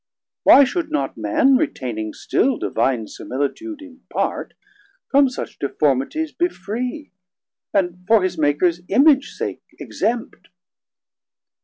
[0.41, 4.55] Why should not Man, Retaining still Divine similitude In part,
[5.11, 7.11] from such deformities be free,
[7.73, 10.47] 510 And for his Makers Image sake exempt?